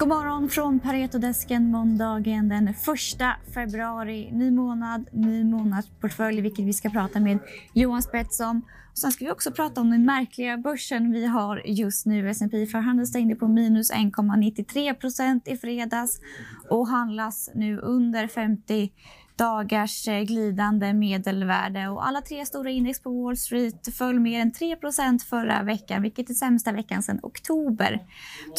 God 0.00 0.08
morgon 0.08 0.48
från 0.48 0.80
Paretodesken 0.80 1.70
måndagen 1.70 2.48
den 2.48 2.68
1 2.68 2.76
februari. 3.54 4.30
Ny 4.32 4.50
månad, 4.50 5.08
ny 5.12 5.44
månadsportfölj, 5.44 6.40
vilket 6.40 6.64
vi 6.64 6.72
ska 6.72 6.90
prata 6.90 7.20
med 7.20 7.38
Johan 7.74 8.02
Spets 8.02 8.40
om. 8.40 8.62
Och 8.90 8.98
sen 8.98 9.12
ska 9.12 9.24
vi 9.24 9.30
också 9.30 9.50
prata 9.50 9.80
om 9.80 9.90
den 9.90 10.04
märkliga 10.04 10.58
börsen 10.58 11.12
vi 11.12 11.26
har 11.26 11.62
just 11.64 12.06
nu. 12.06 12.30
S&P 12.30 12.66
500 12.66 13.06
stängde 13.06 13.34
på 13.34 13.48
minus 13.48 13.92
1,93 13.92 14.94
procent 14.94 15.48
i 15.48 15.56
fredags 15.56 16.20
och 16.70 16.88
handlas 16.88 17.50
nu 17.54 17.78
under 17.78 18.26
50 18.26 18.90
dagars 19.40 20.08
eh, 20.08 20.20
glidande 20.22 20.92
medelvärde 20.92 21.88
och 21.88 22.06
alla 22.06 22.20
tre 22.22 22.46
stora 22.46 22.70
index 22.70 23.02
på 23.02 23.22
Wall 23.22 23.36
Street 23.36 23.94
föll 23.94 24.20
mer 24.20 24.40
än 24.40 24.52
3% 24.52 25.18
förra 25.18 25.62
veckan, 25.62 26.02
vilket 26.02 26.30
är 26.30 26.34
sämsta 26.34 26.72
veckan 26.72 27.02
sedan 27.02 27.20
oktober. 27.22 28.00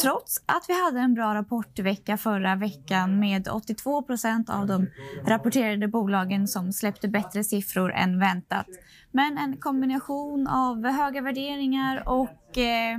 Trots 0.02 0.42
att 0.46 0.64
vi 0.68 0.84
hade 0.84 1.00
en 1.00 1.14
bra 1.14 1.34
rapportvecka 1.34 2.16
förra 2.16 2.56
veckan 2.56 3.18
med 3.18 3.48
82% 3.48 4.50
av 4.50 4.66
de 4.66 4.86
rapporterade 5.26 5.88
bolagen 5.88 6.48
som 6.48 6.72
släppte 6.72 7.08
bättre 7.08 7.44
siffror 7.44 7.92
än 7.92 8.18
väntat. 8.18 8.66
Men 9.10 9.38
en 9.38 9.56
kombination 9.56 10.46
av 10.46 10.86
höga 10.86 11.20
värderingar 11.20 12.08
och 12.08 12.58
eh, 12.58 12.98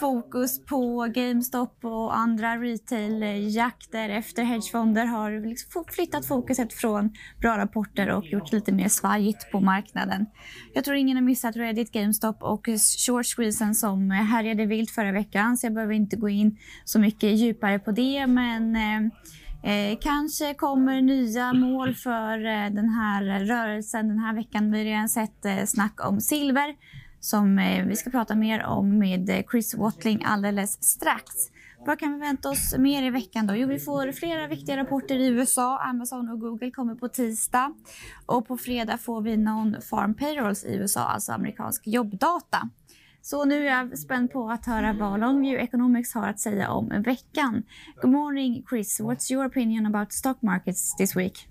fokus 0.00 0.64
på 0.64 1.06
GameStop 1.14 1.84
och 1.84 2.16
andra 2.16 2.56
retailjakter 2.56 4.08
efter 4.08 4.42
hedgefonder 4.42 5.04
har 5.04 5.46
liksom 5.46 5.84
flyttat 5.88 6.26
fokuset 6.26 6.72
från 6.72 7.14
bra 7.40 7.58
rapporter 7.58 8.08
och 8.10 8.26
gjort 8.26 8.52
lite 8.52 8.72
mer 8.72 8.88
svajigt 8.88 9.50
på 9.52 9.60
marknaden. 9.60 10.26
Jag 10.74 10.84
tror 10.84 10.96
ingen 10.96 11.16
har 11.16 11.24
missat 11.24 11.56
Reddit, 11.56 11.92
GameStop 11.92 12.42
och 12.42 12.68
short 13.06 13.26
squeezen 13.26 13.74
som 13.74 14.10
härjade 14.10 14.66
vilt 14.66 14.90
förra 14.90 15.12
veckan 15.12 15.56
så 15.56 15.66
jag 15.66 15.74
behöver 15.74 15.94
inte 15.94 16.16
gå 16.16 16.28
in 16.28 16.58
så 16.84 16.98
mycket 16.98 17.38
djupare 17.38 17.78
på 17.78 17.90
det 17.90 18.26
men 18.26 18.76
eh, 18.76 18.96
eh 19.72 19.98
kanske 20.00 20.54
kommer 20.54 21.00
nya 21.00 21.52
mål 21.52 21.94
för 21.94 22.38
eh, 22.38 22.70
den 22.70 22.88
här 22.88 23.44
rörelsen 23.44 24.08
den 24.08 24.18
här 24.18 24.34
veckan. 24.34 24.72
Vi 24.72 24.78
har 24.78 24.84
redan 24.84 25.08
sett 25.08 25.44
eh, 25.44 25.64
snack 25.64 26.08
om 26.08 26.20
silver 26.20 26.74
som 27.26 27.58
eh, 27.58 27.86
vi 27.86 27.96
ska 27.96 28.10
prata 28.10 28.34
mer 28.34 28.64
om 28.64 28.98
med 28.98 29.30
eh, 29.30 29.42
Chris 29.50 29.74
Watling 29.74 30.22
alldeles 30.24 30.82
strax. 30.82 31.24
Vad 31.86 31.98
kan 31.98 32.12
vi 32.12 32.20
vänta 32.20 32.50
oss 32.50 32.74
mer 32.78 33.02
i 33.02 33.10
veckan 33.10 33.46
då? 33.46 33.54
Jo, 33.54 33.68
vi 33.68 33.78
får 33.78 34.12
flera 34.12 34.46
viktiga 34.46 34.76
rapporter 34.76 35.18
i 35.18 35.26
USA. 35.26 35.78
Amazon 35.78 36.28
och 36.28 36.40
Google 36.40 36.70
kommer 36.70 36.94
på 36.94 37.08
tisdag 37.08 37.74
och 38.26 38.48
på 38.48 38.56
fredag 38.56 38.98
får 38.98 39.20
vi 39.20 39.36
non-farm 39.36 40.14
payrolls 40.14 40.64
i 40.64 40.74
USA, 40.74 41.00
alltså 41.00 41.32
amerikansk 41.32 41.86
jobbdata. 41.86 42.70
Så 43.22 43.44
nu 43.44 43.68
är 43.68 43.76
jag 43.76 43.98
spänd 43.98 44.32
på 44.32 44.50
att 44.50 44.66
höra 44.66 44.92
vad 44.92 45.20
Longview 45.20 45.64
Economics 45.64 46.14
har 46.14 46.28
att 46.28 46.40
säga 46.40 46.70
om 46.70 47.02
veckan. 47.02 47.62
Good 48.02 48.10
morning 48.10 48.64
Chris, 48.68 49.00
what's 49.00 49.32
your 49.32 49.46
opinion 49.46 49.86
about 49.86 50.12
stock 50.12 50.42
markets 50.42 50.96
this 50.96 51.16
week? 51.16 51.48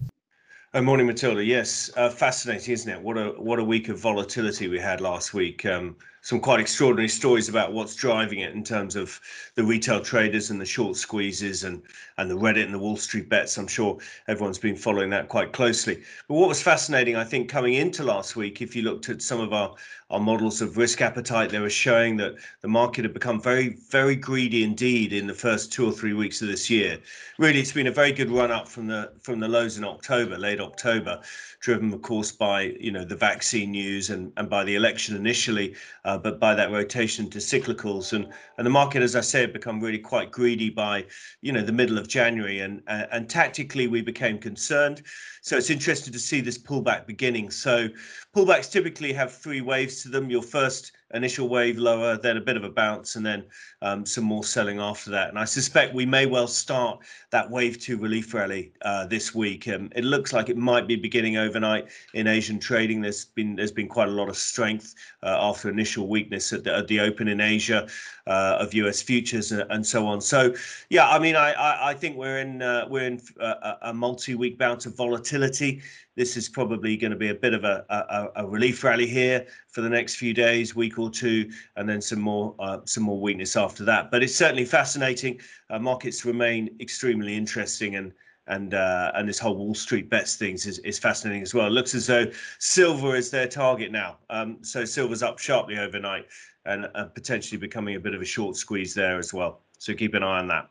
Oh, 0.76 0.82
morning, 0.82 1.08
Matilda. 1.08 1.42
Yes, 1.42 1.90
uh, 1.96 2.10
fascinating, 2.10 2.74
isn't 2.74 2.92
it? 2.92 3.02
What 3.02 3.18
a 3.18 3.30
what 3.42 3.60
a 3.60 3.64
week 3.64 3.88
of 3.88 3.98
volatility 3.98 4.68
we 4.68 4.78
had 4.78 5.00
last 5.00 5.34
week. 5.34 5.66
Um, 5.66 5.96
some 6.26 6.40
quite 6.40 6.60
extraordinary 6.60 7.08
stories 7.08 7.50
about 7.50 7.72
what's 7.72 7.94
driving 7.94 8.40
it 8.40 8.52
in 8.56 8.64
terms 8.64 8.96
of 8.96 9.22
the 9.54 9.64
retail 9.64 10.02
traders 10.02 10.50
and 10.50 10.60
the 10.60 10.66
short 10.66 10.98
squeezes 10.98 11.64
and 11.64 11.84
and 12.18 12.32
the 12.32 12.36
Reddit 12.36 12.66
and 12.66 12.74
the 12.74 12.80
Wall 12.80 12.98
Street 12.98 13.30
bets. 13.30 13.60
I'm 13.60 13.68
sure 13.68 14.00
everyone's 14.28 14.58
been 14.58 14.76
following 14.76 15.12
that 15.12 15.30
quite 15.30 15.54
closely. 15.54 16.02
But 16.28 16.34
what 16.34 16.50
was 16.50 16.64
fascinating, 16.64 17.16
I 17.16 17.26
think, 17.26 17.48
coming 17.48 17.76
into 17.76 18.04
last 18.04 18.36
week, 18.36 18.60
if 18.60 18.76
you 18.76 18.82
looked 18.82 19.08
at 19.08 19.22
some 19.22 19.40
of 19.40 19.54
our 19.54 19.76
our 20.12 20.20
models 20.20 20.62
of 20.62 20.78
risk 20.78 21.02
appetite, 21.02 21.50
they 21.50 21.60
were 21.60 21.70
showing 21.70 22.16
that 22.18 22.36
the 22.62 22.68
market 22.68 23.04
had 23.04 23.14
become 23.14 23.42
very, 23.42 23.70
very 23.90 24.16
greedy 24.16 24.64
indeed 24.64 25.12
in 25.14 25.26
the 25.26 25.34
first 25.34 25.74
two 25.74 25.86
or 25.86 25.92
three 25.92 26.14
weeks 26.14 26.44
of 26.44 26.48
this 26.48 26.70
year. 26.70 27.00
Really, 27.40 27.60
it's 27.60 27.72
been 27.72 27.88
a 27.88 27.92
very 27.92 28.12
good 28.12 28.30
run 28.30 28.52
up 28.52 28.68
from 28.68 28.86
the 28.88 29.14
from 29.22 29.40
the 29.40 29.48
lows 29.48 29.78
in 29.78 29.84
October, 29.84 30.38
late 30.38 30.60
October, 30.60 31.22
driven, 31.60 31.92
of 31.92 32.02
course, 32.02 32.32
by 32.32 32.76
you 32.80 32.92
know 32.92 33.04
the 33.04 33.16
vaccine 33.16 33.72
news 33.72 34.10
and 34.10 34.32
and 34.38 34.50
by 34.50 34.64
the 34.64 34.76
election 34.76 35.16
initially. 35.16 35.76
Uh, 36.04 36.15
but 36.18 36.40
by 36.40 36.54
that 36.56 36.72
rotation 36.72 37.30
to 37.30 37.40
cyclicals 37.40 38.14
and 38.14 38.32
and 38.58 38.66
the 38.66 38.72
market, 38.72 39.02
as 39.02 39.16
I 39.16 39.22
say, 39.22 39.42
had 39.42 39.54
become 39.54 39.80
really 39.80 40.00
quite 40.00 40.32
greedy 40.32 40.70
by 40.70 41.06
you 41.42 41.52
know 41.52 41.62
the 41.62 41.72
middle 41.72 41.98
of 41.98 42.08
January 42.08 42.60
and 42.60 42.82
uh, 42.88 43.06
and 43.12 43.30
tactically 43.30 43.88
we 43.88 44.02
became 44.02 44.38
concerned. 44.38 45.04
So 45.42 45.58
it's 45.58 45.70
interesting 45.70 46.14
to 46.14 46.20
see 46.20 46.42
this 46.42 46.58
pullback 46.58 47.06
beginning. 47.06 47.52
So 47.52 47.90
pullbacks 48.36 48.72
typically 48.72 49.14
have 49.14 49.34
three 49.34 49.62
waves 49.62 50.02
to 50.04 50.10
them. 50.10 50.30
Your 50.30 50.44
first 50.44 50.92
initial 51.16 51.48
wave 51.48 51.78
lower, 51.78 52.18
then 52.18 52.38
a 52.38 52.42
bit 52.42 52.58
of 52.58 52.64
a 52.64 52.70
bounce, 52.70 53.16
and 53.16 53.26
then 53.26 53.46
um, 53.82 54.06
some 54.06 54.24
more 54.24 54.44
selling 54.44 54.80
after 54.80 55.10
that. 55.12 55.30
And 55.30 55.40
I 55.40 55.46
suspect 55.46 55.94
we 55.94 56.06
may 56.06 56.26
well 56.26 56.48
start 56.48 57.00
that 57.32 57.50
wave 57.50 57.80
two 57.80 57.98
relief 57.98 58.34
rally 58.34 58.74
uh, 58.82 59.06
this 59.06 59.34
week. 59.34 59.68
Um, 59.68 59.90
it 59.96 60.04
looks 60.04 60.34
like 60.34 60.50
it 60.50 60.58
might 60.58 60.88
be 60.88 60.96
beginning 60.96 61.38
overnight 61.38 61.88
in 62.14 62.28
Asian 62.28 62.60
trading. 62.60 63.02
There's 63.02 63.26
been 63.26 63.56
there's 63.56 63.72
been 63.72 63.88
quite 63.88 64.10
a 64.10 64.12
lot 64.12 64.30
of 64.30 64.38
strength 64.38 64.96
uh, 65.24 65.38
after 65.40 65.70
initial 65.70 66.08
weakness 66.08 66.54
at 66.54 66.64
the, 66.64 66.76
at 66.76 66.88
the 66.88 67.00
open 67.00 67.28
in 67.28 67.40
Asia 67.40 67.88
uh, 68.28 68.58
of 68.60 68.74
US 68.74 69.02
futures 69.02 69.52
and, 69.52 69.70
and, 69.72 69.86
so 69.86 70.08
on. 70.08 70.20
So 70.20 70.54
yeah, 70.90 71.08
I 71.10 71.20
mean, 71.20 71.36
I 71.36 71.54
I, 71.54 71.90
I 71.92 71.94
think 71.94 72.18
we're 72.18 72.40
in 72.40 72.62
uh, 72.62 72.86
we're 72.90 73.08
in 73.08 73.22
uh, 73.40 73.76
a, 73.82 73.90
a 73.90 73.94
multi-week 73.94 74.58
bout 74.58 74.86
of 74.86 74.96
volatility 74.96 75.82
this 76.16 76.38
is 76.38 76.48
probably 76.48 76.98
going 76.98 77.12
to 77.12 77.18
be 77.18 77.30
a 77.30 77.36
bit 77.36 77.54
of 77.54 77.64
a, 77.64 77.86
a, 77.90 78.44
a, 78.44 78.48
relief 78.48 78.84
rally 78.84 79.08
here 79.08 79.46
for 79.68 79.82
the 79.82 79.90
next 79.90 80.16
few 80.16 80.34
days, 80.34 80.76
week 80.76 80.98
or 80.98 81.10
two, 81.10 81.50
and 81.76 81.88
then 81.88 82.02
some 82.02 82.20
more 82.20 82.56
uh, 82.60 82.80
some 82.86 83.04
more 83.04 83.20
weakness 83.20 83.56
after 83.56 83.84
that. 83.86 84.12
But 84.12 84.24
it's 84.24 84.36
certainly 84.36 84.66
fascinating. 84.66 85.40
Uh, 85.70 85.80
markets 85.80 86.26
remain 86.26 86.76
extremely 86.80 87.36
interesting, 87.36 87.96
and 87.96 88.14
and 88.48 88.74
uh, 88.74 89.12
and 89.16 89.28
this 89.28 89.40
whole 89.40 89.58
Wall 89.58 89.76
Street 89.76 90.10
bets 90.10 90.36
things 90.36 90.66
is, 90.66 90.80
is 90.80 90.98
fascinating 91.00 91.42
as 91.42 91.54
well. 91.54 91.68
It 91.68 91.72
looks 91.72 91.94
as 91.96 92.08
though 92.08 92.26
silver 92.60 93.16
is 93.16 93.30
their 93.30 93.48
target 93.48 93.92
now. 93.92 94.18
Um, 94.30 94.58
so 94.62 94.86
silver's 94.86 95.24
up 95.24 95.40
sharply 95.40 95.78
overnight, 95.78 96.28
and 96.66 96.90
uh, 96.96 97.06
potentially 97.06 97.58
becoming 97.58 97.96
a 97.96 98.00
bit 98.00 98.14
of 98.14 98.22
a 98.22 98.26
short 98.26 98.56
squeeze 98.56 98.94
there 98.94 99.18
as 99.20 99.34
well. 99.34 99.62
So 99.78 99.94
keep 99.94 100.14
an 100.14 100.24
eye 100.24 100.40
on 100.40 100.48
that. 100.48 100.70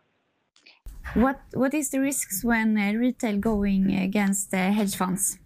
What 1.14 1.40
what 1.52 1.74
is 1.74 1.90
the 1.90 2.00
risks 2.00 2.42
when 2.42 2.76
uh, 2.76 2.92
retail 2.98 3.38
going 3.38 3.94
against 3.94 4.52
uh, 4.52 4.72
hedge 4.72 4.96
funds? 4.96 5.38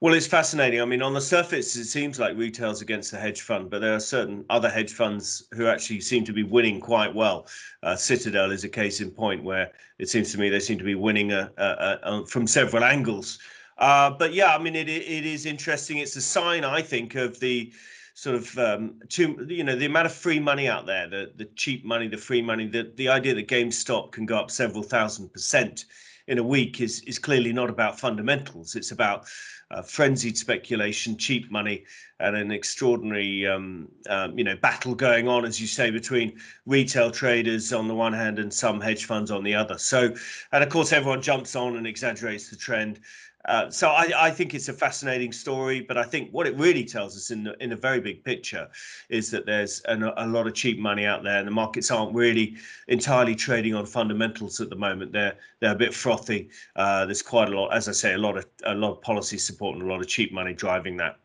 Well, 0.00 0.14
it's 0.14 0.26
fascinating. 0.26 0.80
I 0.80 0.84
mean, 0.84 1.02
on 1.02 1.14
the 1.14 1.20
surface, 1.20 1.74
it 1.74 1.86
seems 1.86 2.20
like 2.20 2.36
retail's 2.36 2.80
against 2.80 3.10
the 3.10 3.18
hedge 3.18 3.40
fund, 3.40 3.68
but 3.68 3.80
there 3.80 3.94
are 3.94 4.00
certain 4.00 4.44
other 4.50 4.68
hedge 4.68 4.92
funds 4.92 5.48
who 5.52 5.66
actually 5.66 6.00
seem 6.00 6.24
to 6.26 6.32
be 6.32 6.44
winning 6.44 6.80
quite 6.80 7.12
well. 7.12 7.48
Uh, 7.82 7.96
Citadel 7.96 8.52
is 8.52 8.62
a 8.62 8.68
case 8.68 9.00
in 9.00 9.10
point 9.10 9.42
where 9.42 9.72
it 9.98 10.08
seems 10.08 10.30
to 10.32 10.38
me 10.38 10.48
they 10.48 10.60
seem 10.60 10.78
to 10.78 10.84
be 10.84 10.94
winning 10.94 11.32
a, 11.32 11.50
a, 11.56 11.98
a, 12.02 12.26
from 12.26 12.46
several 12.46 12.84
angles. 12.84 13.40
Uh, 13.78 14.10
but 14.10 14.32
yeah, 14.32 14.54
I 14.54 14.58
mean, 14.58 14.76
it 14.76 14.88
it 14.88 15.26
is 15.26 15.44
interesting. 15.44 15.98
It's 15.98 16.14
a 16.14 16.20
sign, 16.20 16.62
I 16.62 16.82
think, 16.82 17.16
of 17.16 17.40
the 17.40 17.72
sort 18.16 18.34
of 18.34 18.58
um, 18.58 18.94
too, 19.10 19.46
you 19.46 19.62
know 19.62 19.76
the 19.76 19.84
amount 19.84 20.06
of 20.06 20.12
free 20.12 20.40
money 20.40 20.68
out 20.68 20.86
there, 20.86 21.06
the 21.06 21.32
the 21.36 21.44
cheap 21.54 21.84
money, 21.84 22.08
the 22.08 22.16
free 22.16 22.40
money, 22.40 22.66
the 22.66 22.90
the 22.96 23.08
idea 23.08 23.34
that 23.34 23.46
GameStop 23.46 24.12
can 24.12 24.24
go 24.24 24.38
up 24.38 24.50
several 24.50 24.82
thousand 24.82 25.32
percent 25.32 25.84
in 26.26 26.38
a 26.38 26.42
week 26.42 26.80
is 26.80 27.02
is 27.02 27.18
clearly 27.18 27.52
not 27.52 27.68
about 27.68 28.00
fundamentals. 28.00 28.74
It's 28.74 28.90
about 28.90 29.26
uh, 29.70 29.82
frenzied 29.82 30.38
speculation, 30.38 31.18
cheap 31.18 31.50
money, 31.50 31.84
and 32.18 32.34
an 32.34 32.50
extraordinary 32.50 33.46
um, 33.46 33.86
um, 34.08 34.38
you 34.38 34.44
know 34.44 34.56
battle 34.56 34.94
going 34.94 35.28
on, 35.28 35.44
as 35.44 35.60
you 35.60 35.66
say, 35.66 35.90
between 35.90 36.40
retail 36.64 37.10
traders 37.10 37.70
on 37.70 37.86
the 37.86 37.94
one 37.94 38.14
hand 38.14 38.38
and 38.38 38.52
some 38.52 38.80
hedge 38.80 39.04
funds 39.04 39.30
on 39.30 39.44
the 39.44 39.54
other. 39.54 39.76
So, 39.76 40.14
and 40.52 40.64
of 40.64 40.70
course, 40.70 40.90
everyone 40.90 41.20
jumps 41.20 41.54
on 41.54 41.76
and 41.76 41.86
exaggerates 41.86 42.48
the 42.48 42.56
trend. 42.56 42.98
Uh, 43.46 43.70
so 43.70 43.90
I, 43.90 44.10
I, 44.16 44.30
think 44.30 44.54
it's 44.54 44.68
a 44.68 44.72
fascinating 44.72 45.32
story, 45.32 45.80
but 45.80 45.96
I 45.96 46.02
think 46.02 46.30
what 46.32 46.48
it 46.48 46.56
really 46.56 46.84
tells 46.84 47.16
us 47.16 47.30
in 47.30 47.44
the, 47.44 47.56
in 47.62 47.72
a 47.72 47.76
very 47.76 48.00
big 48.00 48.24
picture 48.24 48.68
is 49.08 49.30
that 49.30 49.46
there's 49.46 49.80
an, 49.82 50.02
a 50.02 50.26
lot 50.26 50.48
of 50.48 50.54
cheap 50.54 50.80
money 50.80 51.06
out 51.06 51.22
there, 51.22 51.38
and 51.38 51.46
the 51.46 51.52
markets 51.52 51.92
aren't 51.92 52.12
really 52.12 52.56
entirely 52.88 53.36
trading 53.36 53.74
on 53.74 53.86
fundamentals 53.86 54.60
at 54.60 54.68
the 54.68 54.76
moment. 54.76 55.12
They're 55.12 55.36
they're 55.60 55.72
a 55.72 55.76
bit 55.76 55.94
frothy. 55.94 56.50
Uh, 56.74 57.06
there's 57.06 57.22
quite 57.22 57.48
a 57.48 57.52
lot, 57.52 57.68
as 57.72 57.88
I 57.88 57.92
say, 57.92 58.14
a 58.14 58.18
lot 58.18 58.36
of 58.36 58.46
a 58.64 58.74
lot 58.74 58.92
of 58.92 59.00
policy 59.00 59.38
support 59.38 59.76
and 59.76 59.88
a 59.88 59.92
lot 59.92 60.00
of 60.00 60.08
cheap 60.08 60.32
money 60.32 60.52
driving 60.52 60.96
that. 60.96 61.18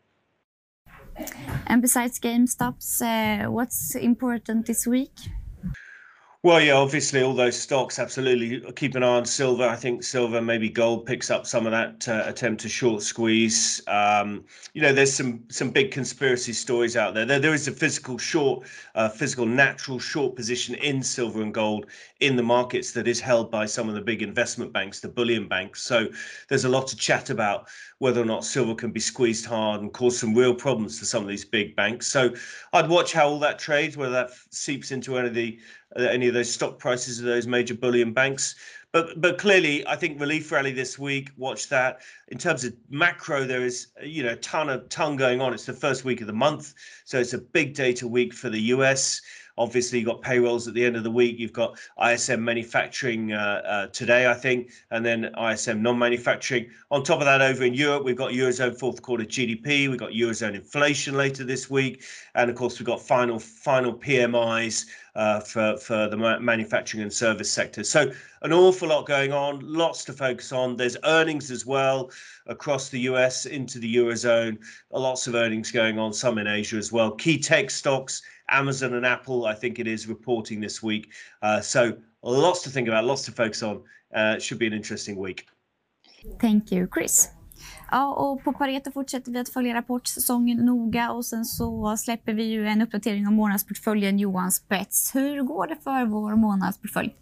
And 1.66 1.82
besides 1.82 2.18
GameStops, 2.20 3.02
uh, 3.02 3.50
what's 3.50 3.96
important 3.96 4.66
this 4.66 4.86
week? 4.86 5.12
Well, 6.44 6.60
yeah, 6.60 6.72
obviously 6.72 7.22
all 7.22 7.34
those 7.34 7.56
stocks. 7.56 8.00
Absolutely, 8.00 8.60
keep 8.72 8.96
an 8.96 9.04
eye 9.04 9.06
on 9.06 9.24
silver. 9.24 9.62
I 9.64 9.76
think 9.76 10.02
silver, 10.02 10.42
maybe 10.42 10.68
gold, 10.68 11.06
picks 11.06 11.30
up 11.30 11.46
some 11.46 11.66
of 11.66 11.70
that 11.72 12.08
uh, 12.08 12.24
attempt 12.26 12.62
to 12.62 12.68
short 12.68 13.02
squeeze. 13.04 13.80
Um, 13.86 14.44
you 14.74 14.82
know, 14.82 14.92
there's 14.92 15.12
some 15.12 15.44
some 15.50 15.70
big 15.70 15.92
conspiracy 15.92 16.52
stories 16.52 16.96
out 16.96 17.14
there. 17.14 17.24
There, 17.24 17.38
there 17.38 17.54
is 17.54 17.68
a 17.68 17.72
physical 17.72 18.18
short, 18.18 18.66
uh, 18.96 19.08
physical 19.08 19.46
natural 19.46 20.00
short 20.00 20.34
position 20.34 20.74
in 20.74 21.04
silver 21.04 21.42
and 21.42 21.54
gold 21.54 21.86
in 22.18 22.34
the 22.34 22.42
markets 22.42 22.90
that 22.92 23.06
is 23.06 23.20
held 23.20 23.48
by 23.48 23.64
some 23.64 23.88
of 23.88 23.94
the 23.94 24.00
big 24.00 24.20
investment 24.20 24.72
banks, 24.72 24.98
the 24.98 25.08
bullion 25.08 25.46
banks. 25.46 25.82
So 25.82 26.08
there's 26.48 26.64
a 26.64 26.68
lot 26.68 26.88
to 26.88 26.96
chat 26.96 27.30
about 27.30 27.68
whether 27.98 28.20
or 28.20 28.24
not 28.24 28.44
silver 28.44 28.74
can 28.74 28.90
be 28.90 28.98
squeezed 28.98 29.44
hard 29.44 29.80
and 29.80 29.92
cause 29.92 30.18
some 30.18 30.34
real 30.34 30.54
problems 30.54 30.98
for 30.98 31.04
some 31.04 31.22
of 31.22 31.28
these 31.28 31.44
big 31.44 31.76
banks. 31.76 32.08
So 32.08 32.34
I'd 32.72 32.88
watch 32.88 33.12
how 33.12 33.28
all 33.28 33.38
that 33.40 33.60
trades, 33.60 33.96
whether 33.96 34.12
that 34.12 34.30
seeps 34.50 34.90
into 34.90 35.16
any 35.16 35.28
of 35.28 35.34
the 35.34 35.60
any 35.96 36.28
of 36.28 36.34
those 36.34 36.52
stock 36.52 36.78
prices 36.78 37.18
of 37.18 37.26
those 37.26 37.46
major 37.46 37.74
bullion 37.74 38.12
banks. 38.12 38.54
But 38.92 39.20
but 39.20 39.38
clearly, 39.38 39.86
I 39.86 39.96
think 39.96 40.20
relief 40.20 40.52
rally 40.52 40.72
this 40.72 40.98
week. 40.98 41.30
Watch 41.38 41.68
that. 41.70 42.02
In 42.28 42.36
terms 42.36 42.62
of 42.64 42.74
macro, 42.90 43.44
there 43.44 43.62
is 43.62 43.88
you 44.02 44.22
know 44.22 44.32
a 44.32 44.36
ton 44.36 44.68
of 44.68 44.88
ton 44.90 45.16
going 45.16 45.40
on. 45.40 45.54
It's 45.54 45.64
the 45.64 45.72
first 45.72 46.04
week 46.04 46.20
of 46.20 46.26
the 46.26 46.32
month, 46.34 46.74
so 47.04 47.18
it's 47.18 47.32
a 47.32 47.38
big 47.38 47.74
data 47.74 48.06
week 48.06 48.34
for 48.34 48.50
the 48.50 48.60
US. 48.74 49.22
Obviously, 49.58 49.98
you've 49.98 50.08
got 50.08 50.22
payrolls 50.22 50.66
at 50.66 50.74
the 50.74 50.84
end 50.84 50.96
of 50.96 51.04
the 51.04 51.10
week. 51.10 51.38
You've 51.38 51.52
got 51.52 51.78
ISM 52.02 52.42
manufacturing 52.42 53.32
uh, 53.32 53.62
uh, 53.64 53.86
today, 53.88 54.26
I 54.26 54.34
think, 54.34 54.72
and 54.90 55.04
then 55.04 55.30
ISM 55.38 55.82
non-manufacturing. 55.82 56.70
On 56.90 57.02
top 57.02 57.20
of 57.20 57.26
that, 57.26 57.42
over 57.42 57.62
in 57.62 57.74
Europe, 57.74 58.04
we've 58.04 58.16
got 58.16 58.32
Eurozone 58.32 58.78
fourth 58.78 59.02
quarter 59.02 59.24
GDP. 59.24 59.88
We've 59.88 59.98
got 59.98 60.12
Eurozone 60.12 60.54
inflation 60.54 61.14
later 61.16 61.44
this 61.44 61.68
week, 61.68 62.02
and 62.34 62.50
of 62.50 62.56
course, 62.56 62.78
we've 62.78 62.86
got 62.86 63.00
final 63.00 63.38
final 63.38 63.92
PMIs 63.92 64.86
uh, 65.14 65.40
for 65.40 65.76
for 65.76 66.08
the 66.08 66.16
manufacturing 66.16 67.02
and 67.02 67.12
service 67.12 67.50
sector. 67.50 67.84
So 67.84 68.10
an 68.42 68.52
awful 68.52 68.88
lot 68.88 69.06
going 69.06 69.32
on, 69.32 69.60
lots 69.60 70.04
to 70.06 70.12
focus 70.12 70.52
on. 70.52 70.76
There's 70.76 70.96
earnings 71.04 71.50
as 71.50 71.66
well 71.66 72.10
across 72.46 72.88
the 72.88 73.00
US 73.00 73.46
into 73.46 73.78
the 73.78 73.96
Eurozone, 73.96 74.58
lots 74.90 75.26
of 75.26 75.34
earnings 75.34 75.70
going 75.70 75.98
on, 75.98 76.12
some 76.12 76.38
in 76.38 76.46
Asia 76.46 76.76
as 76.76 76.92
well. 76.92 77.12
Key 77.12 77.38
tech 77.38 77.70
stocks 77.70 78.22
Amazon 78.48 78.94
and 78.94 79.06
Apple, 79.06 79.46
I 79.46 79.54
think 79.54 79.78
it 79.78 79.86
is, 79.86 80.06
reporting 80.06 80.60
this 80.60 80.82
week. 80.82 81.12
Uh, 81.42 81.60
so 81.60 81.96
lots 82.22 82.62
to 82.62 82.70
think 82.70 82.88
about, 82.88 83.04
lots 83.04 83.24
to 83.24 83.32
focus 83.32 83.62
on. 83.62 83.82
Uh, 84.14 84.38
should 84.38 84.58
be 84.58 84.66
an 84.66 84.74
interesting 84.74 85.16
week. 85.16 85.46
Thank 86.38 86.70
you, 86.70 86.86
Chris. 86.86 87.30
Ja, 87.90 88.14
och 88.14 88.44
på 88.44 88.52
Pareto 88.52 88.92
fortsätter 88.92 89.32
vi 89.32 89.38
att 89.38 89.48
följa 89.48 89.74
rapportsäsongen 89.74 90.58
noga 90.58 91.10
och 91.10 91.24
sen 91.24 91.44
så 91.44 91.96
släpper 91.96 92.32
vi 92.32 92.44
ju 92.44 92.66
en 92.66 92.82
uppdatering 92.82 93.26
om 93.26 93.34
månadsportföljen 93.34 94.18
Johan 94.18 94.52
Spets. 94.52 95.14
Hur 95.14 95.42
går 95.42 95.66
det 95.66 95.76
för 95.84 96.04
vår 96.04 96.36
månadsportfölj? 96.36 97.14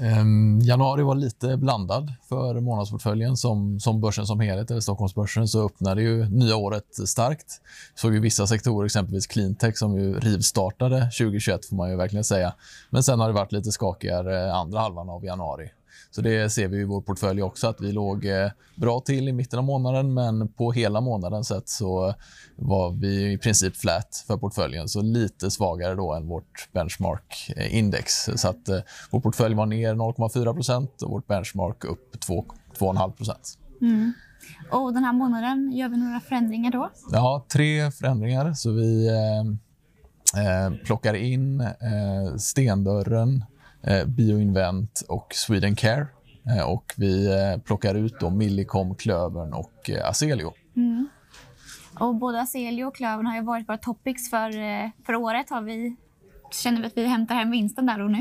Um, 0.00 0.60
januari 0.60 1.02
var 1.02 1.14
lite 1.14 1.56
blandad 1.56 2.12
för 2.28 2.60
månadsportföljen. 2.60 3.36
Som, 3.36 3.80
som 3.80 4.00
börsen 4.00 4.26
som 4.26 4.40
helhet, 4.40 4.70
eller 4.70 4.80
Stockholmsbörsen, 4.80 5.48
så 5.48 5.66
öppnade 5.66 6.02
ju 6.02 6.28
nya 6.28 6.56
året 6.56 7.08
starkt. 7.08 7.60
såg 7.94 8.14
ju 8.14 8.20
vissa 8.20 8.46
sektorer, 8.46 8.86
exempelvis 8.86 9.26
cleantech, 9.26 9.78
som 9.78 9.98
ju 9.98 10.20
rivstartade 10.20 11.00
2021, 11.00 11.66
får 11.66 11.76
man 11.76 11.90
ju 11.90 11.96
verkligen 11.96 12.24
säga. 12.24 12.54
Men 12.90 13.02
sen 13.02 13.20
har 13.20 13.28
det 13.28 13.34
varit 13.34 13.52
lite 13.52 13.72
skakigare 13.72 14.52
andra 14.52 14.78
halvan 14.78 15.10
av 15.10 15.24
januari. 15.24 15.70
Så 16.10 16.20
det 16.20 16.50
ser 16.50 16.68
vi 16.68 16.80
i 16.80 16.84
vår 16.84 17.00
portfölj 17.00 17.42
också, 17.42 17.66
att 17.66 17.80
vi 17.80 17.92
låg 17.92 18.26
eh, 18.26 18.50
bra 18.74 19.00
till 19.00 19.28
i 19.28 19.32
mitten 19.32 19.58
av 19.58 19.64
månaden 19.64 20.14
men 20.14 20.48
på 20.48 20.72
hela 20.72 21.00
månaden 21.00 21.44
sett 21.44 21.68
så 21.68 22.14
var 22.56 22.90
vi 22.90 23.32
i 23.32 23.38
princip 23.38 23.76
flat 23.76 24.24
för 24.26 24.36
portföljen. 24.36 24.88
Så 24.88 25.02
lite 25.02 25.50
svagare 25.50 25.94
då 25.94 26.14
än 26.14 26.28
vårt 26.28 26.68
benchmark-index. 26.72 28.30
Så 28.36 28.48
att 28.48 28.68
eh, 28.68 28.78
vår 29.10 29.20
portfölj 29.20 29.54
var 29.54 29.66
ner 29.66 29.94
0,4% 29.94 31.02
och 31.02 31.10
vårt 31.10 31.26
benchmark 31.26 31.84
upp 31.84 32.16
2,5 32.26 33.56
mm. 33.80 34.12
Och 34.70 34.94
den 34.94 35.04
här 35.04 35.12
månaden, 35.12 35.72
gör 35.72 35.88
vi 35.88 35.96
några 35.96 36.20
förändringar 36.20 36.70
då? 36.70 36.90
Ja, 37.12 37.46
tre 37.52 37.90
förändringar. 37.90 38.54
Så 38.54 38.72
vi 38.72 39.08
eh, 39.08 39.40
eh 40.42 40.74
plockar 40.84 41.14
in 41.14 41.60
eh, 41.60 42.36
stendörren, 42.38 43.36
eh, 43.36 43.44
Eh, 43.82 44.06
Bioinvent 44.06 45.02
och 45.08 45.34
Swedencare. 45.34 46.06
Eh, 46.56 46.70
och 46.70 46.94
vi 46.96 47.26
eh, 47.26 47.62
plockar 47.62 47.94
ut 47.94 48.20
då 48.20 48.30
Millicom, 48.30 48.94
Klövern 48.94 49.52
och 49.52 49.90
Aselio. 50.04 50.52
Mm. 50.76 51.08
Och 52.00 52.14
både 52.14 52.40
Aselio 52.40 52.84
och 52.84 52.94
Klövern 52.94 53.26
har 53.26 53.36
ju 53.36 53.42
varit 53.42 53.68
våra 53.68 53.78
topics 53.78 54.30
för, 54.30 54.50
för 55.06 55.14
året. 55.14 55.50
Har 55.50 55.62
vi 55.62 55.96
Känner 56.54 56.80
vi 56.80 56.86
att 56.86 56.96
vi 56.96 57.06
hämtar 57.06 57.34
hem 57.34 57.50
vinsten 57.50 57.86
där 57.86 57.98
nu? 57.98 58.18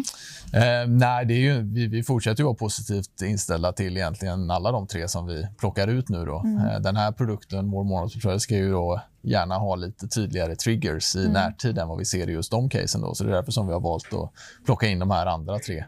Eh, 0.53 0.87
nej, 0.87 1.25
det 1.25 1.33
är 1.33 1.39
ju, 1.39 1.61
vi, 1.61 1.87
vi 1.87 2.03
fortsätter 2.03 2.39
ju 2.39 2.45
vara 2.45 2.55
positivt 2.55 3.21
inställda 3.21 3.71
till 3.71 3.97
egentligen 3.97 4.51
alla 4.51 4.71
de 4.71 4.87
tre 4.87 5.07
som 5.07 5.25
vi 5.25 5.47
plockar 5.57 5.87
ut 5.87 6.09
nu. 6.09 6.25
Då. 6.25 6.39
Mm. 6.39 6.67
Eh, 6.67 6.79
den 6.79 6.95
här 6.95 7.11
produkten, 7.11 7.71
vår 7.71 7.83
månadsportfölj, 7.83 8.39
ska 8.39 8.55
ju 8.55 8.71
då 8.71 9.01
gärna 9.21 9.57
ha 9.57 9.75
lite 9.75 10.07
tydligare 10.07 10.55
triggers 10.55 11.15
i 11.15 11.19
mm. 11.19 11.31
närtid 11.31 11.77
än 11.77 11.87
vad 11.87 11.97
vi 11.97 12.05
ser 12.05 12.29
i 12.29 12.33
just 12.33 12.51
de 12.51 12.69
casen. 12.69 13.01
Då. 13.01 13.15
Så 13.15 13.23
det 13.23 13.29
är 13.29 13.35
därför 13.35 13.51
som 13.51 13.67
vi 13.67 13.73
har 13.73 13.79
valt 13.79 14.13
att 14.13 14.31
plocka 14.65 14.87
in 14.87 14.99
de 14.99 15.11
här 15.11 15.25
andra 15.25 15.59
tre. 15.59 15.85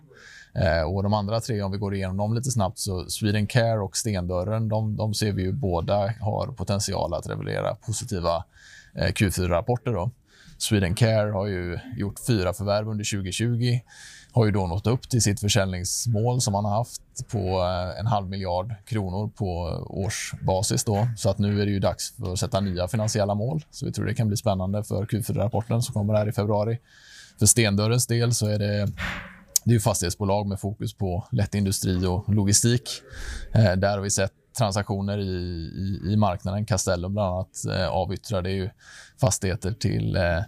Eh, 0.56 0.84
och 0.84 1.04
de 1.04 1.14
andra 1.14 1.42
tre, 1.42 1.62
om 1.62 1.72
vi 1.72 1.78
går 1.78 1.96
igenom 1.96 2.18
dem 2.18 2.34
lite 2.34 2.52
snabbt, 2.52 2.80
så 2.80 3.10
Swedencare 3.10 3.80
och 3.80 3.98
Stendörren, 3.98 4.70
de, 4.70 4.96
de 4.96 5.14
ser 5.14 5.32
vi 5.32 5.42
ju 5.42 5.52
båda 5.52 6.14
har 6.22 6.48
potential 6.48 7.14
att 7.14 7.30
revelera 7.30 7.76
positiva 7.76 8.44
eh, 8.96 9.08
Q4-rapporter. 9.08 10.10
Swedencare 10.64 11.32
har 11.32 11.48
ju 11.48 11.80
gjort 11.98 12.20
fyra 12.28 12.54
förvärv 12.54 12.90
under 12.90 13.18
2020. 13.18 13.80
Har 14.32 14.46
ju 14.46 14.52
då 14.52 14.68
nått 14.68 14.88
upp 14.88 15.10
till 15.10 15.22
sitt 15.22 15.40
försäljningsmål 15.40 16.42
som 16.42 16.52
man 16.52 16.66
har 16.66 16.78
haft 16.78 17.02
på 17.32 17.38
eh, 17.38 18.00
en 18.00 18.08
halv 18.08 18.30
miljard 18.30 18.74
kronor 18.86 19.28
på 19.28 19.46
årsbasis. 19.90 20.84
Då. 20.84 21.08
Så 21.18 21.30
att 21.30 21.38
nu 21.38 21.62
är 21.62 21.66
det 21.66 21.72
ju 21.72 21.80
dags 21.80 22.16
för 22.16 22.34
att 22.34 22.40
sätta 22.40 22.60
nya 22.60 22.88
finansiella 22.88 23.36
mål. 23.36 23.66
Så 23.72 23.86
vi 23.86 23.92
tror 23.92 24.06
det 24.06 24.14
kan 24.14 24.28
bli 24.28 24.38
spännande 24.38 24.84
för 24.84 25.06
Q4-rapporten 25.06 25.82
som 25.82 25.94
kommer 25.94 26.14
här 26.14 26.30
i 26.30 26.32
februari. 26.32 26.80
För 27.40 27.46
Stendörrens 27.46 28.08
del 28.08 28.34
så 28.34 28.48
är 28.48 28.60
det 28.60 28.92
det 29.66 29.76
är 29.76 29.80
fastighetsbolag 29.80 30.48
med 30.48 30.60
fokus 30.60 30.94
på 30.94 31.28
lätt 31.32 31.56
industri 31.56 32.06
och 32.06 32.34
logistik. 32.34 32.90
Eh, 33.54 33.74
där 33.74 33.90
har 33.90 34.00
vi 34.00 34.10
sett 34.10 34.34
transaktioner 34.58 35.18
i, 35.18 35.34
i, 35.76 36.12
i 36.14 36.18
marknaden. 36.18 36.66
Castellum 36.66 37.14
bland 37.14 37.36
annat 37.36 37.66
eh, 37.70 37.88
avyttrade 37.88 38.52
ju 38.52 38.70
fastigheter 39.22 39.72
till, 39.72 40.16
eh, 40.16 40.40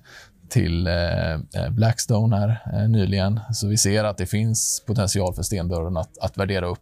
till 0.50 0.88
eh, 0.88 1.34
eh, 1.34 1.70
Blackstone 1.70 2.38
här 2.38 2.62
eh, 2.74 2.90
nyligen. 2.90 3.40
Så 3.54 3.68
vi 3.68 3.78
ser 3.78 4.04
att 4.04 4.18
det 4.18 4.26
finns 4.26 4.84
potential 4.88 5.34
för 5.34 5.44
Stendörren 5.44 5.98
att, 5.98 6.18
att 6.18 6.38
värdera 6.38 6.66
upp 6.66 6.80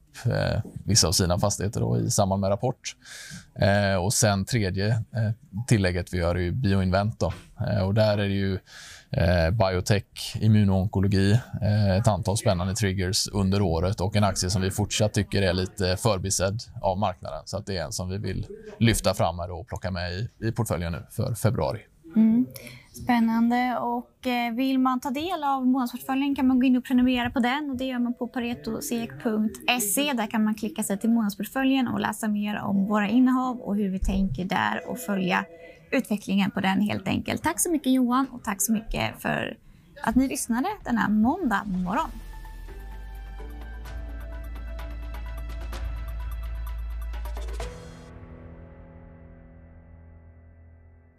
vissa 0.85 1.07
av 1.07 1.11
sina 1.11 1.39
fastigheter 1.39 1.79
då, 1.79 1.99
i 1.99 2.11
samband 2.11 2.41
med 2.41 2.49
rapport. 2.49 2.95
Och 4.01 4.13
sen 4.13 4.45
tredje 4.45 5.03
tillägget 5.67 6.13
vi 6.13 6.17
gör 6.17 6.35
är 6.35 6.39
ju 6.39 6.51
Bioinvent. 6.51 7.19
Då. 7.19 7.33
och 7.85 7.93
där 7.93 8.17
är 8.17 8.27
det 8.27 8.35
ju 8.35 8.59
biotech, 9.51 10.35
immunonkologi, 10.35 11.39
ett 11.99 12.07
antal 12.07 12.37
spännande 12.37 12.75
triggers 12.75 13.27
under 13.27 13.61
året 13.61 14.01
och 14.01 14.15
en 14.15 14.23
aktie 14.23 14.49
som 14.49 14.61
vi 14.61 14.71
fortsatt 14.71 15.13
tycker 15.13 15.41
är 15.41 15.53
lite 15.53 15.97
förbisedd 15.97 16.59
av 16.81 16.97
marknaden. 16.97 17.41
Så 17.45 17.57
att 17.57 17.65
det 17.65 17.77
är 17.77 17.83
en 17.83 17.91
som 17.91 18.09
vi 18.09 18.17
vill 18.17 18.47
lyfta 18.79 19.13
fram 19.13 19.39
och 19.39 19.67
plocka 19.67 19.91
med 19.91 20.13
i, 20.13 20.29
i 20.47 20.51
portföljen 20.51 20.91
nu 20.91 21.03
för 21.09 21.35
februari. 21.35 21.81
Spännande. 23.03 23.77
Och 23.79 24.27
eh, 24.27 24.53
vill 24.53 24.79
man 24.79 24.99
ta 24.99 25.09
del 25.09 25.43
av 25.43 25.67
månadsportföljen 25.67 26.35
kan 26.35 26.47
man 26.47 26.59
gå 26.59 26.65
in 26.65 26.77
och 26.77 26.83
prenumerera 26.85 27.29
på 27.29 27.39
den. 27.39 27.69
Och 27.69 27.77
det 27.77 27.85
gör 27.85 27.99
man 27.99 28.13
på 28.13 28.27
paretosek.se. 28.27 30.13
Där 30.13 30.27
kan 30.27 30.43
man 30.43 30.55
klicka 30.55 30.83
sig 30.83 30.99
till 30.99 31.09
månadsportföljen 31.09 31.87
och 31.87 31.99
läsa 31.99 32.27
mer 32.27 32.61
om 32.61 32.85
våra 32.85 33.09
innehav 33.09 33.59
och 33.59 33.75
hur 33.75 33.89
vi 33.89 33.99
tänker 33.99 34.45
där 34.45 34.89
och 34.89 34.99
följa 34.99 35.45
utvecklingen 35.91 36.51
på 36.51 36.61
den 36.61 36.81
helt 36.81 37.07
enkelt. 37.07 37.43
Tack 37.43 37.59
så 37.59 37.71
mycket 37.71 37.93
Johan 37.93 38.27
och 38.31 38.43
tack 38.43 38.61
så 38.61 38.71
mycket 38.71 39.21
för 39.21 39.57
att 40.03 40.15
ni 40.15 40.27
lyssnade 40.27 40.67
denna 40.83 41.09
måndag 41.09 41.63
morgon. 41.65 42.09